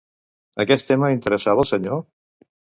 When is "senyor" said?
1.75-2.05